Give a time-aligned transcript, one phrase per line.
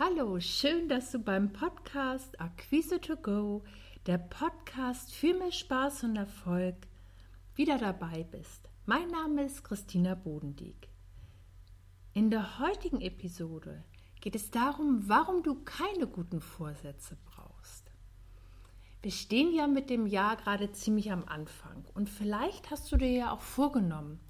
[0.00, 3.64] Hallo, schön, dass du beim Podcast Akquise to Go,
[4.06, 6.76] der Podcast für mehr Spaß und Erfolg,
[7.56, 8.68] wieder dabei bist.
[8.86, 10.88] Mein Name ist Christina Bodendieck.
[12.12, 13.82] In der heutigen Episode
[14.20, 17.90] geht es darum, warum du keine guten Vorsätze brauchst.
[19.02, 23.10] Wir stehen ja mit dem Jahr gerade ziemlich am Anfang und vielleicht hast du dir
[23.10, 24.20] ja auch vorgenommen,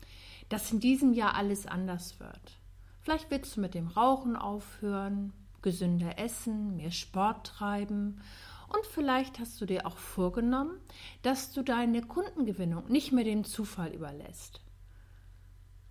[0.49, 2.59] dass in diesem Jahr alles anders wird.
[3.03, 8.21] Vielleicht willst du mit dem Rauchen aufhören, gesünder essen, mehr Sport treiben
[8.69, 10.79] und vielleicht hast du dir auch vorgenommen,
[11.23, 14.61] dass du deine Kundengewinnung nicht mehr dem Zufall überlässt.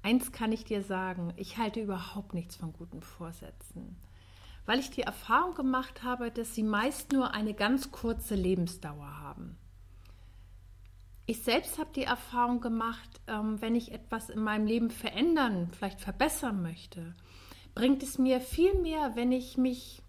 [0.04, 3.98] Eins kann ich dir sagen, ich halte überhaupt nichts von guten Vorsätzen,
[4.66, 9.58] weil ich die Erfahrung gemacht habe, dass sie meist nur eine ganz kurze Lebensdauer haben.
[11.26, 16.00] Ich selbst habe die Erfahrung gemacht, ähm, wenn ich etwas in meinem Leben verändern, vielleicht
[16.00, 17.16] verbessern möchte,
[17.78, 20.02] bringt es mir viel mehr, wenn ich mich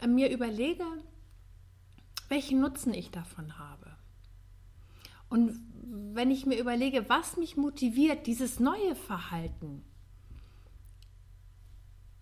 [0.00, 0.84] äh, mir überlege,
[2.28, 3.96] welchen Nutzen ich davon habe.
[5.28, 5.60] Und
[6.12, 9.84] wenn ich mir überlege, was mich motiviert, dieses neue Verhalten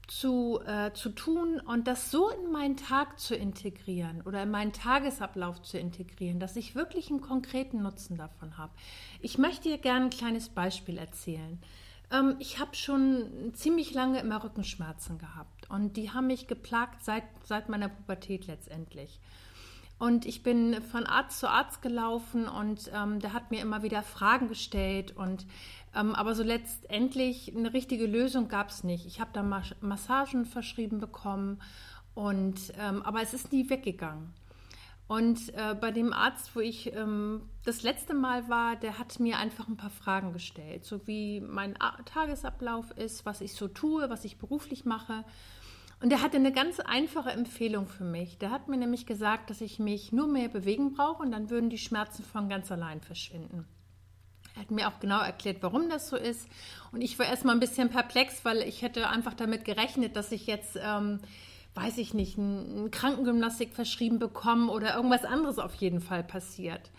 [0.08, 4.74] zu, äh, zu tun und das so in meinen Tag zu integrieren oder in meinen
[4.74, 8.74] Tagesablauf zu integrieren, dass ich wirklich einen konkreten Nutzen davon habe.
[9.22, 11.62] Ich möchte dir gerne ein kleines Beispiel erzählen.
[12.10, 17.24] Ähm, ich habe schon ziemlich lange immer Rückenschmerzen gehabt und die haben mich geplagt seit,
[17.44, 19.20] seit meiner Pubertät letztendlich.
[19.98, 24.02] Und ich bin von Arzt zu Arzt gelaufen und ähm, der hat mir immer wieder
[24.02, 25.16] Fragen gestellt.
[25.16, 25.46] Und
[25.94, 29.06] ähm, aber so letztendlich eine richtige Lösung gab es nicht.
[29.06, 29.42] Ich habe da
[29.80, 31.62] Massagen verschrieben bekommen
[32.14, 34.34] und ähm, aber es ist nie weggegangen.
[35.08, 39.38] Und äh, bei dem Arzt, wo ich ähm, das letzte Mal war, der hat mir
[39.38, 44.10] einfach ein paar Fragen gestellt, so wie mein A Tagesablauf ist, was ich so tue,
[44.10, 45.24] was ich beruflich mache.
[46.00, 48.38] Und er hatte eine ganz einfache Empfehlung für mich.
[48.38, 51.70] Der hat mir nämlich gesagt, dass ich mich nur mehr bewegen brauche und dann würden
[51.70, 53.66] die Schmerzen von ganz allein verschwinden.
[54.56, 56.48] Er hat mir auch genau erklärt, warum das so ist.
[56.90, 60.46] Und ich war erstmal ein bisschen perplex, weil ich hätte einfach damit gerechnet, dass ich
[60.46, 61.20] jetzt ähm,
[61.76, 66.90] weiß ich nicht, eine Krankengymnastik verschrieben bekommen oder irgendwas anderes auf jeden Fall passiert.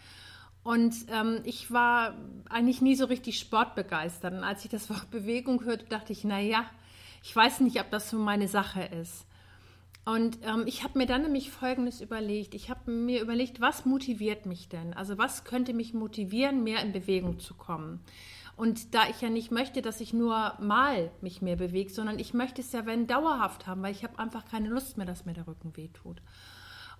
[0.63, 2.13] Und ähm, ich war
[2.49, 4.33] eigentlich nie so richtig sportbegeistert.
[4.33, 6.65] Und als ich das Wort Bewegung hörte, dachte ich, naja,
[7.23, 9.25] ich weiß nicht, ob das so meine Sache ist.
[10.05, 12.53] Und ähm, ich habe mir dann nämlich Folgendes überlegt.
[12.53, 14.93] Ich habe mir überlegt, was motiviert mich denn?
[14.93, 17.99] Also was könnte mich motivieren, mehr in Bewegung zu kommen?
[18.57, 22.33] Und da ich ja nicht möchte, dass ich nur mal mich mehr bewege, sondern ich
[22.33, 25.33] möchte es ja, wenn dauerhaft haben, weil ich habe einfach keine Lust mehr, dass mir
[25.33, 26.21] der Rücken wehtut.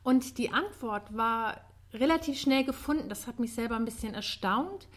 [0.04, 1.60] Und die Antwort war
[1.94, 3.10] relativ schnell gefunden.
[3.10, 4.88] Das hat mich selber ein bisschen erstaunt.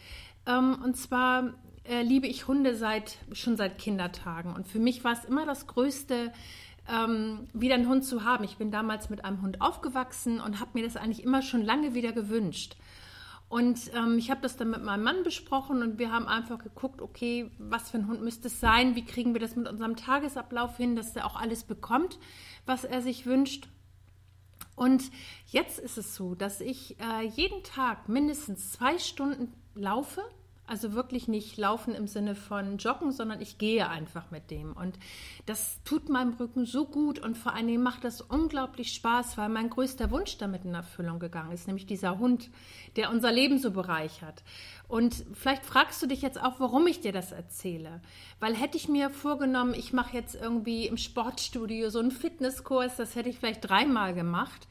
[0.45, 4.53] Ähm, und zwar äh, liebe ich Hunde seit schon seit Kindertagen.
[4.53, 6.31] Und für mich war es immer das Größte,
[6.87, 8.43] ähm, wieder einen Hund zu haben.
[8.43, 11.93] Ich bin damals mit einem Hund aufgewachsen und habe mir das eigentlich immer schon lange
[11.93, 12.75] wieder gewünscht.
[13.51, 17.01] Und ähm, ich habe das dann mit meinem Mann besprochen und wir haben einfach geguckt,
[17.01, 18.95] okay, was für ein Hund müsste es sein?
[18.95, 22.17] Wie kriegen wir das mit unserem Tagesablauf hin, dass er auch alles bekommt,
[22.65, 23.67] was er sich wünscht?
[24.77, 25.03] Und
[25.47, 30.23] jetzt ist es so, dass ich äh, jeden Tag mindestens zwei Stunden laufe
[30.71, 34.71] also wirklich nicht laufen im Sinne von joggen, sondern ich gehe einfach mit dem.
[34.71, 34.97] Und
[35.45, 39.49] das tut meinem Rücken so gut und vor allen Dingen macht das unglaublich Spaß, weil
[39.49, 42.49] mein größter Wunsch damit in Erfüllung gegangen ist, nämlich dieser Hund,
[42.95, 44.43] der unser Leben so bereichert.
[44.87, 47.99] Und vielleicht fragst du dich jetzt auch, warum ich dir das erzähle.
[48.39, 53.15] Weil hätte ich mir vorgenommen, ich mache jetzt irgendwie im Sportstudio so einen Fitnesskurs, das
[53.15, 54.69] hätte ich vielleicht dreimal gemacht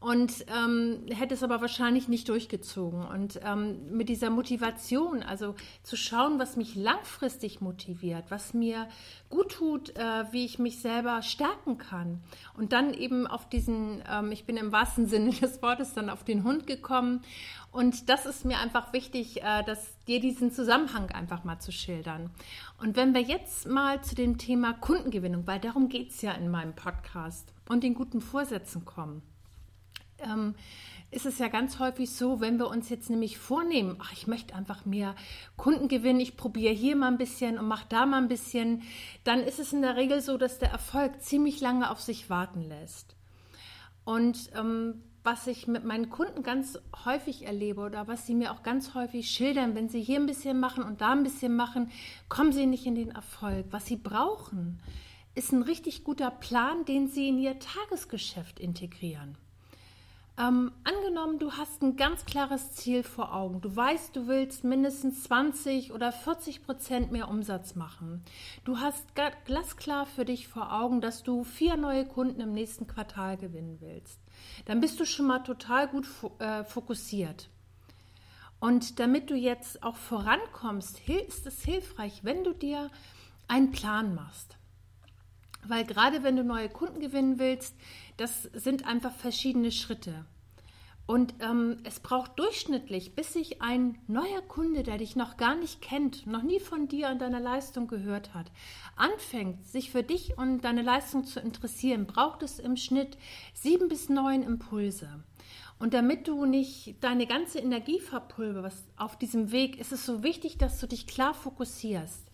[0.00, 3.04] und ähm, hätte es aber wahrscheinlich nicht durchgezogen.
[3.04, 8.88] Und ähm, mit dieser Motivation, also zu schauen, was mich langfristig motiviert, was mir
[9.28, 12.20] gut tut, äh, wie ich mich selber stärken kann.
[12.56, 16.22] Und dann eben auf diesen, ähm, ich bin im wahrsten Sinne des Wortes dann auf
[16.22, 17.22] den Hund gekommen.
[17.72, 22.30] Und das ist mir einfach wichtig, äh, dass dir diesen Zusammenhang einfach mal zu schildern.
[22.80, 26.50] Und wenn wir jetzt mal zu dem Thema Kundengewinnung, weil darum geht es ja in
[26.50, 29.22] meinem Podcast und den guten Vorsätzen kommen
[30.22, 30.54] ähm,
[31.10, 34.54] ist es ja ganz häufig so, wenn wir uns jetzt nämlich vornehmen, ach, ich möchte
[34.54, 35.14] einfach mehr
[35.56, 38.82] Kunden gewinnen, ich probiere hier mal ein bisschen und mache da mal ein bisschen,
[39.24, 42.62] dann ist es in der Regel so, dass der Erfolg ziemlich lange auf sich warten
[42.62, 43.16] lässt.
[44.04, 48.62] Und ähm, was ich mit meinen Kunden ganz häufig erlebe oder was sie mir auch
[48.62, 51.90] ganz häufig schildern, wenn sie hier ein bisschen machen und da ein bisschen machen,
[52.28, 53.66] kommen sie nicht in den Erfolg.
[53.70, 54.80] Was sie brauchen,
[55.34, 59.36] ist ein richtig guter Plan, den sie in ihr Tagesgeschäft integrieren.
[60.38, 63.60] Ähm, angenommen, du hast ein ganz klares Ziel vor Augen.
[63.60, 68.22] Du weißt, du willst mindestens 20 oder 40 Prozent mehr Umsatz machen.
[68.64, 69.04] Du hast
[69.44, 74.20] glasklar für dich vor Augen, dass du vier neue Kunden im nächsten Quartal gewinnen willst.
[74.66, 76.06] Dann bist du schon mal total gut
[76.38, 77.48] äh, fokussiert.
[78.60, 82.90] Und damit du jetzt auch vorankommst, ist es hilfreich, wenn du dir
[83.48, 84.56] einen Plan machst.
[85.66, 87.74] Weil gerade wenn du neue Kunden gewinnen willst,
[88.18, 90.26] das sind einfach verschiedene Schritte.
[91.06, 95.80] Und ähm, es braucht durchschnittlich, bis sich ein neuer Kunde, der dich noch gar nicht
[95.80, 98.52] kennt, noch nie von dir und deiner Leistung gehört hat,
[98.94, 103.16] anfängt, sich für dich und deine Leistung zu interessieren, braucht es im Schnitt
[103.54, 105.08] sieben bis neun Impulse.
[105.78, 110.58] Und damit du nicht deine ganze Energie verpulverst auf diesem Weg, ist es so wichtig,
[110.58, 112.27] dass du dich klar fokussierst.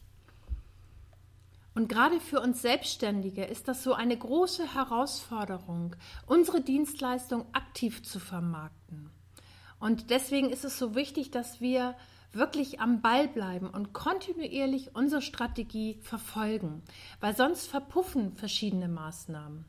[1.75, 8.21] Und gerade für uns Selbstständige ist das so eine große Herausforderung, unsere Dienstleistung aktiv zu
[8.21, 9.11] vermarkten.
[9.81, 11.97] Und deswegen ist es so wichtig, dass wir
[12.32, 16.82] wirklich am Ball bleiben und kontinuierlich unsere Strategie verfolgen,
[17.21, 19.65] weil sonst verpuffen verschiedene Maßnahmen.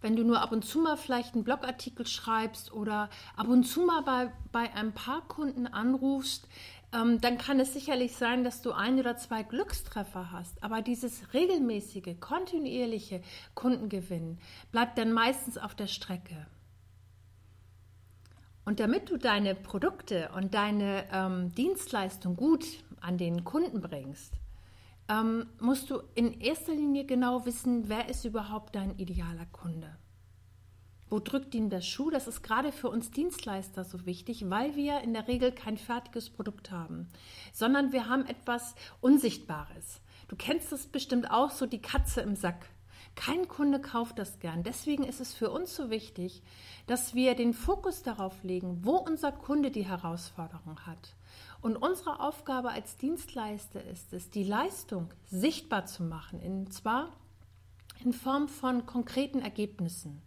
[0.00, 3.82] Wenn du nur ab und zu mal vielleicht einen Blogartikel schreibst oder ab und zu
[3.82, 6.48] mal bei, bei ein paar Kunden anrufst,
[6.92, 10.62] ähm, dann kann es sicherlich sein, dass du ein oder zwei Glückstreffer hast.
[10.62, 13.22] Aber dieses regelmäßige, kontinuierliche
[13.54, 14.38] Kundengewinn
[14.72, 16.46] bleibt dann meistens auf der Strecke.
[18.64, 22.64] Und damit du deine Produkte und deine ähm, Dienstleistung gut
[23.00, 24.39] an den Kunden bringst,
[25.10, 29.96] ähm, musst du in erster Linie genau wissen, wer ist überhaupt dein idealer Kunde.
[31.08, 32.10] Wo drückt ihn der Schuh?
[32.10, 36.30] Das ist gerade für uns Dienstleister so wichtig, weil wir in der Regel kein fertiges
[36.30, 37.08] Produkt haben,
[37.52, 40.00] sondern wir haben etwas Unsichtbares.
[40.28, 42.66] Du kennst es bestimmt auch so, die Katze im Sack.
[43.16, 44.62] Kein Kunde kauft das gern.
[44.62, 46.44] Deswegen ist es für uns so wichtig,
[46.86, 51.16] dass wir den Fokus darauf legen, wo unser Kunde die Herausforderung hat.
[51.60, 57.10] Und unsere Aufgabe als Dienstleister ist es, die Leistung sichtbar zu machen, und zwar
[58.02, 60.22] in Form von konkreten Ergebnissen.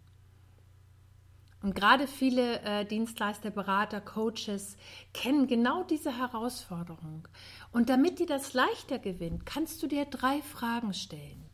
[1.63, 4.75] Und gerade viele äh, Dienstleister, Berater, Coaches
[5.13, 7.27] kennen genau diese Herausforderung.
[7.71, 11.49] Und damit dir das leichter gewinnt, kannst du dir drei Fragen stellen.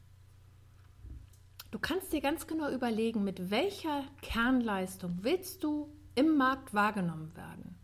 [1.69, 7.78] Du kannst dir ganz genau überlegen, mit welcher Kernleistung willst du im Markt wahrgenommen werden.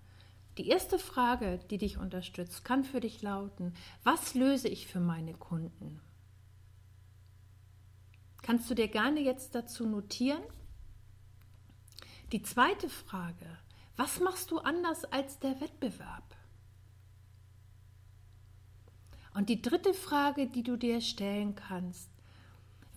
[0.57, 3.73] Die erste Frage, die dich unterstützt, kann für dich lauten,
[4.03, 5.99] was löse ich für meine Kunden?
[8.41, 10.43] Kannst du dir gerne jetzt dazu notieren
[12.31, 13.45] die zweite Frage,
[13.97, 16.35] was machst du anders als der Wettbewerb?
[19.35, 22.09] Und die dritte Frage, die du dir stellen kannst,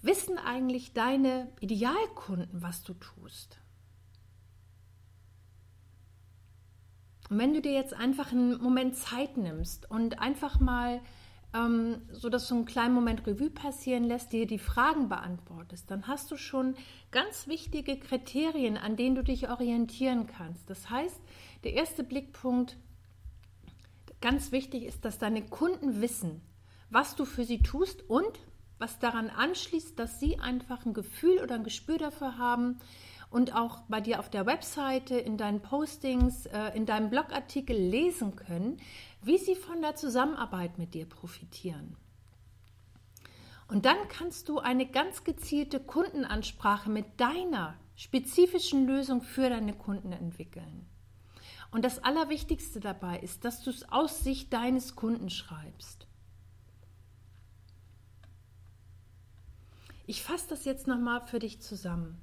[0.00, 3.60] wissen eigentlich deine Idealkunden, was du tust?
[7.30, 11.00] Und wenn du dir jetzt einfach einen Moment Zeit nimmst und einfach mal
[11.54, 16.06] ähm, so dass du einen kleinen Moment Revue passieren lässt, dir die Fragen beantwortest, dann
[16.06, 16.74] hast du schon
[17.10, 20.68] ganz wichtige Kriterien, an denen du dich orientieren kannst.
[20.68, 21.20] Das heißt,
[21.64, 22.76] der erste Blickpunkt,
[24.20, 26.42] ganz wichtig ist, dass deine Kunden wissen,
[26.90, 28.38] was du für sie tust und
[28.78, 32.78] was daran anschließt, dass sie einfach ein Gefühl oder ein Gespür dafür haben,
[33.30, 38.36] und auch bei dir auf der Webseite, in deinen Postings, äh, in deinem Blogartikel lesen
[38.36, 38.80] können,
[39.22, 41.96] wie sie von der Zusammenarbeit mit dir profitieren.
[43.68, 50.12] Und dann kannst du eine ganz gezielte Kundenansprache mit deiner spezifischen Lösung für deine Kunden
[50.12, 50.86] entwickeln.
[51.70, 56.06] Und das Allerwichtigste dabei ist, dass du es aus Sicht deines Kunden schreibst.
[60.06, 62.22] Ich fasse das jetzt nochmal für dich zusammen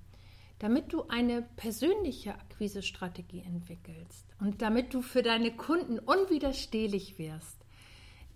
[0.60, 7.58] damit du eine persönliche Akquisestrategie entwickelst und damit du für deine Kunden unwiderstehlich wirst,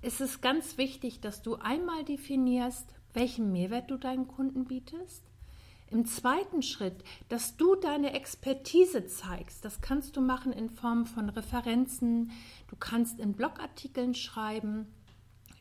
[0.01, 5.23] ist es ganz wichtig, dass du einmal definierst, welchen Mehrwert du deinen Kunden bietest.
[5.91, 9.65] Im zweiten Schritt, dass du deine Expertise zeigst.
[9.65, 12.31] Das kannst du machen in Form von Referenzen.
[12.67, 14.87] Du kannst in Blogartikeln schreiben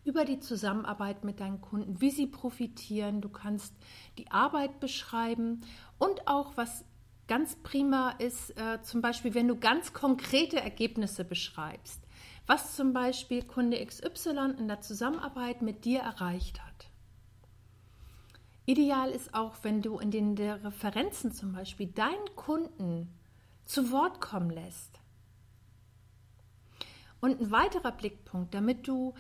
[0.08, 3.20] über die Zusammenarbeit mit deinen Kunden, wie sie profitieren.
[3.20, 3.74] Du kannst
[4.16, 5.60] die Arbeit beschreiben
[5.98, 6.84] und auch, was
[7.28, 12.00] ganz prima ist, äh, zum Beispiel, wenn du ganz konkrete Ergebnisse beschreibst,
[12.46, 16.88] was zum Beispiel Kunde XY in der Zusammenarbeit mit dir erreicht hat.
[18.64, 23.14] Ideal ist auch, wenn du in den Referenzen zum Beispiel deinen Kunden
[23.66, 25.00] zu Wort kommen lässt.
[27.20, 29.14] Und ein weiterer Blickpunkt, damit du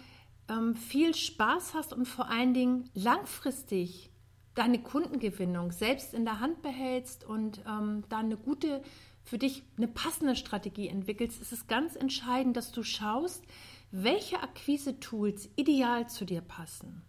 [0.48, 4.10] ähm, viel Spaß hast und vor allen Dingen langfristig
[4.54, 8.82] deine Kundengewinnung selbst in der Hand behältst und ähm, da eine gute,
[9.22, 13.44] für dich eine passende Strategie entwickelst, ist es ganz entscheidend, dass du schaust,
[13.90, 17.02] welche Akquise-Tools ideal zu dir passen.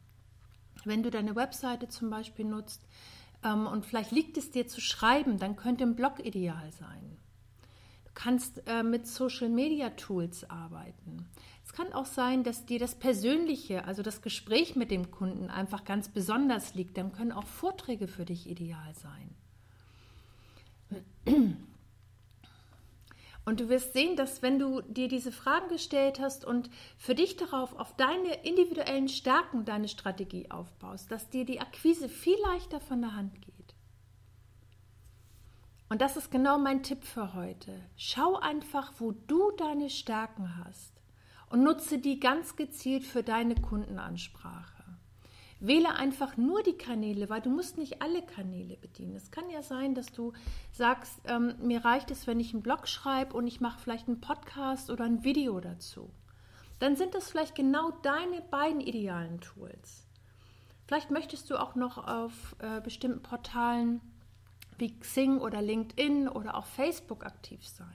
[0.85, 2.85] Wenn du deine Webseite zum Beispiel nutzt
[3.43, 7.17] ähm, und vielleicht liegt es dir zu schreiben, dann könnte ein Blog ideal sein.
[8.13, 11.27] Kannst äh, mit Social-Media-Tools arbeiten.
[11.63, 15.85] Es kann auch sein, dass dir das Persönliche, also das Gespräch mit dem Kunden einfach
[15.85, 16.97] ganz besonders liegt.
[16.97, 19.35] Dann können auch Vorträge für dich ideal sein.
[23.45, 27.35] Und du wirst sehen, dass wenn du dir diese Fragen gestellt hast und für dich
[27.35, 33.01] darauf auf deine individuellen Stärken deine Strategie aufbaust, dass dir die Akquise viel leichter von
[33.01, 33.58] der Hand geht.
[35.89, 37.81] Und das ist genau mein Tipp für heute.
[37.97, 41.01] Schau einfach, wo du deine Stärken hast
[41.49, 44.83] und nutze die ganz gezielt für deine Kundenansprache.
[45.59, 49.15] Wähle einfach nur die Kanäle, weil du musst nicht alle Kanäle bedienen.
[49.15, 50.31] Es kann ja sein, dass du
[50.71, 54.21] sagst, ähm, mir reicht es, wenn ich einen Blog schreibe und ich mache vielleicht einen
[54.21, 56.11] Podcast oder ein Video dazu.
[56.77, 60.07] Dann sind das vielleicht genau deine beiden idealen Tools.
[60.87, 64.01] Vielleicht möchtest du auch noch auf äh, bestimmten Portalen
[64.79, 67.87] wie Xing oder LinkedIn oder auch Facebook aktiv sein.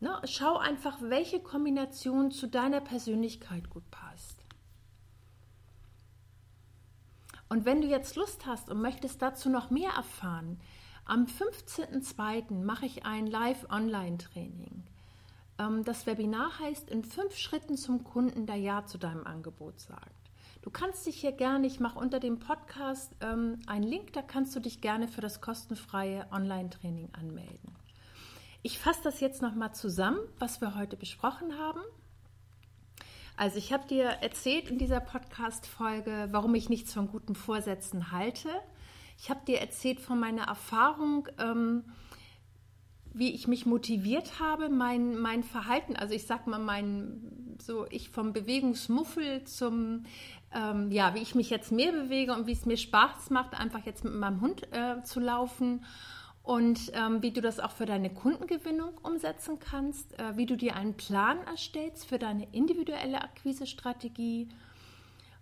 [0.00, 0.20] Ne?
[0.24, 4.44] Schau einfach, welche Kombination zu deiner Persönlichkeit gut passt.
[7.48, 10.60] Und wenn du jetzt Lust hast und möchtest dazu noch mehr erfahren,
[11.04, 12.64] am 15.02.
[12.64, 14.84] mache ich ein Live-Online-Training.
[15.58, 20.23] Ähm, das Webinar heißt in fünf Schritten zum Kunden, der Ja zu deinem Angebot sagt.
[20.64, 24.56] Du kannst dich hier gerne, ich mache unter dem Podcast ähm, einen Link, da kannst
[24.56, 27.76] du dich gerne für das kostenfreie Online-Training anmelden.
[28.62, 31.82] Ich fasse das jetzt nochmal zusammen, was wir heute besprochen haben.
[33.36, 38.48] Also ich habe dir erzählt in dieser Podcast-Folge, warum ich nichts von guten Vorsätzen halte.
[39.18, 41.84] Ich habe dir erzählt von meiner Erfahrung, ähm,
[43.14, 48.10] wie ich mich motiviert habe, mein, mein Verhalten, also ich sag mal, mein, so ich
[48.10, 50.02] vom Bewegungsmuffel zum,
[50.52, 53.86] ähm, ja, wie ich mich jetzt mehr bewege und wie es mir Spaß macht, einfach
[53.86, 55.84] jetzt mit meinem Hund äh, zu laufen.
[56.42, 60.76] Und ähm, wie du das auch für deine Kundengewinnung umsetzen kannst, äh, wie du dir
[60.76, 64.48] einen Plan erstellst für deine individuelle Akquisestrategie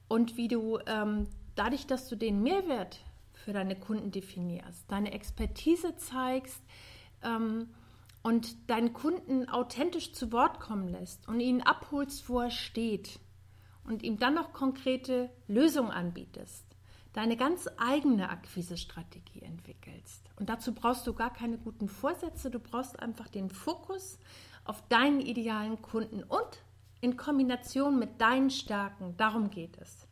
[0.07, 1.27] und wie du ähm,
[1.57, 3.01] dadurch, dass du den Mehrwert
[3.33, 6.63] für deine Kunden definierst, deine Expertise zeigst,
[7.23, 7.69] ähm,
[8.23, 13.19] und deinen Kunden authentisch zu Wort kommen lässt und ihn abholst, wo er steht
[13.85, 16.65] und ihm dann noch konkrete Lösungen anbietest,
[17.13, 20.31] deine ganz eigene Akquisestrategie entwickelst.
[20.37, 24.19] Und dazu brauchst du gar keine guten Vorsätze, du brauchst einfach den Fokus
[24.65, 26.63] auf deinen idealen Kunden und
[27.01, 29.17] in Kombination mit deinen Stärken.
[29.17, 30.07] Darum geht es.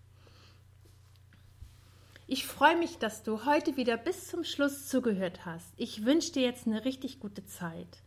[2.33, 5.75] Ich freue mich, dass du heute wieder bis zum Schluss zugehört hast.
[5.77, 8.05] Ich wünsche dir jetzt eine richtig gute Zeit.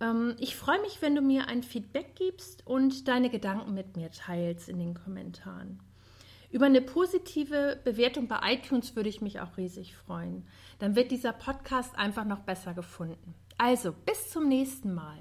[0.00, 4.10] Ähm, ich freue mich, wenn du mir ein Feedback gibst und deine Gedanken mit mir
[4.10, 5.78] teilst in den Kommentaren.
[6.50, 10.48] Über eine positive Bewertung bei iTunes würde ich mich auch riesig freuen.
[10.78, 13.34] Dann wird dieser Podcast einfach noch besser gefunden.
[13.58, 15.18] Also, bis zum nächsten Mal.